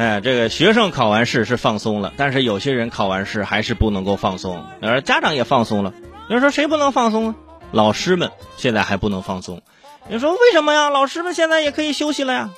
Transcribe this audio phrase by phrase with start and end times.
[0.00, 5.92] 哎，这个学生考完试是放松了，但是有些人考完试还是不能够放松，而家长也放松了。
[6.30, 7.34] 有人说谁不能放松啊？
[7.70, 9.60] 老师们现在还不能放松。
[10.08, 10.88] 你说为什么呀？
[10.88, 12.48] 老师们现在也可以休息了呀？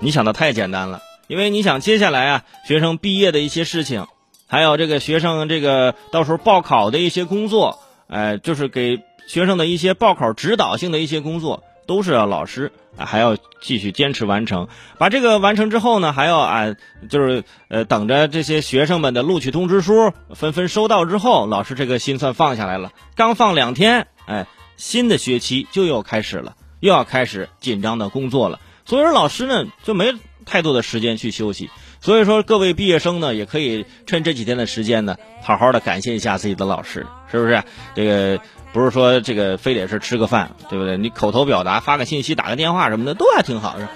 [0.00, 4.08] 你想的太简单了，因为你想接下来啊，学生毕业的一些事情，
[4.48, 7.78] 还有这个学生这个到时候报考的一些工作，
[8.08, 8.98] 哎，就是给
[9.28, 14.68] 学生的一些报考指导性的一些工作，都是要老师还要继续坚持完成。
[14.98, 16.74] 把这个完成之后呢，还要啊，
[17.08, 22.92] 就是呃，等着这些学生们的录取通知书纷纷收到之后，老师这个心算放下来了。
[23.16, 24.46] 刚放两天，哎，
[24.76, 26.56] 新的学期就又开始了。
[26.80, 30.14] 又要开始紧张的工作了，所以说老师呢就没
[30.46, 31.68] 太多的时间去休息。
[32.00, 37.62] 所以说各位毕业生呢，也可以趁这几天的时间呢，好好的感谢一下自己的老师，是不是？
[37.94, 38.40] 这个
[38.72, 40.96] 不是说这个非得是吃个饭，对不对？
[40.96, 43.88] 你口头表达、发个信息、打个电话什么的都还挺好的。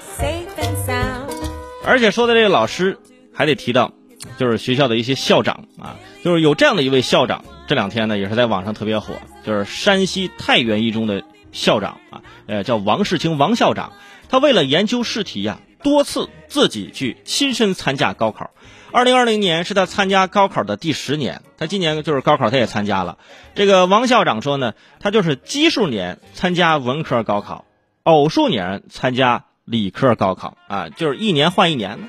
[1.85, 2.99] 而且说的这个老师
[3.33, 3.93] 还得提到，
[4.39, 11.23] 就是学校的一些校长啊，就是有这样的一位校长，这两天呢也是在网上特别火，就是山西太原一中的。
[11.55, 13.93] 校长啊，呃，叫王世清，王校长，
[14.29, 18.51] 他为了研究试题呀，多次自己去亲身参加高考。
[18.91, 23.19] 二零二零年是他参加高考的第十年，他今年就是高考，他也参加了。
[23.55, 27.65] 这个王校长说呢，他就是奇数年参加文科高考，
[28.03, 32.09] 偶数年参加理科高考啊，就是一年换一年。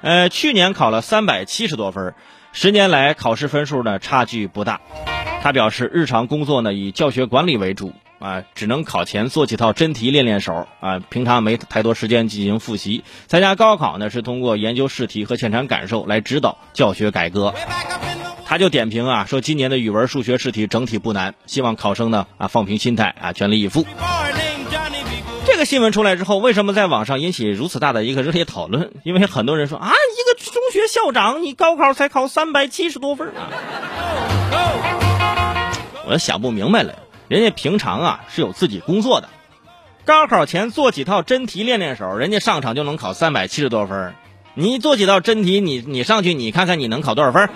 [0.00, 2.14] 呃，去年考了三百七十多分，
[2.52, 4.80] 十年来考试分数呢差距不大。
[5.42, 7.92] 他表示，日常工作呢以教学管理为主。
[8.18, 13.04] 啊，只能考前做几套真题练练手啊，平常没太多时间进行复习。
[13.26, 17.54] 参加高考呢，是通过研究试题和现场感受来指导教学改革。
[18.46, 23.84] 他就点评啊，说今年的语文、数学试题整体不难，希望考生呢啊放平心态啊，全力以赴。
[25.44, 28.92] 这个新闻出来之后，为什么在网上引起如此大的一个热烈讨论？
[29.04, 33.50] 因为很多人说啊，一个中学校长，你高考才考三百七十多分啊，
[36.08, 36.94] 我想不明白了。
[37.28, 39.28] 人家平常啊是有自己工作的，
[40.04, 44.14] 高考前做几套真题练练手，人家上场就能考三百七十多分。
[44.54, 47.48] 你做几套真题，你你上去，你看看你能考多少分？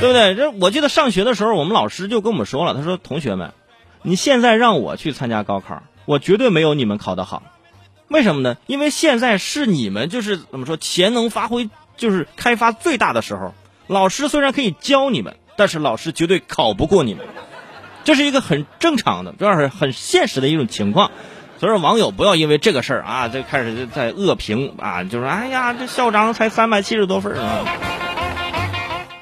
[0.00, 0.34] 对不对？
[0.34, 3.52] 这我记得上学的时候，我们老师就跟我们说了，他说：“同学们，
[4.02, 7.42] 你现在让我去参加高考，我绝对没有你们考得好。
[8.08, 8.56] 为什么呢？
[8.66, 13.52] 因为现在是你们就是怎么说潜能发挥就是开发最大的时候。
[13.88, 17.24] 老师虽然可以教你们。”但是老师绝对考不过你们，
[18.04, 21.10] 这是一个很正常的，主要是很现实的一种情况。
[21.58, 27.64] 所以说网友不要因为这个事儿啊，就开始在恶评啊，就说哎呀，这校长才三百七十多分啊。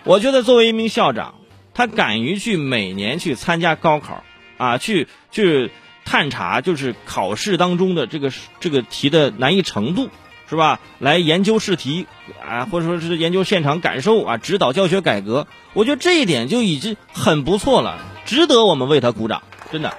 [0.03, 1.37] 我觉得作为一名校长，
[1.73, 4.25] 他敢于去每年去参加高考
[4.59, 5.71] 啊，去去
[6.05, 10.11] 探查就是考试当中的这个这个题的难易程度。
[10.49, 10.81] 是吧？
[10.99, 12.07] 来研究试题
[12.47, 19.93] 啊，或者说是研究现场感受啊，指导教学改革，我觉得这一点就已经很不错了，值得我们为他鼓掌，真的。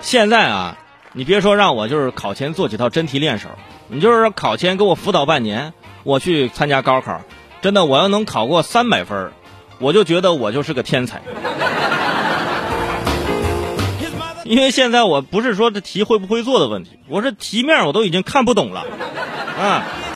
[0.00, 0.76] 现在啊，
[1.12, 3.48] 你别说让我就是考前做几套真题练手，
[3.88, 5.72] 你就是考前给我辅导半年，
[6.02, 7.20] 我去参加高考，
[7.62, 9.30] 真的，我要能考过三百分，
[9.78, 11.22] 我就觉得我就是个天才。
[14.44, 18.84] 因为现在我不是说这题会不会做的问题，我是题面我都已经看不懂了，
[19.58, 19.84] 啊。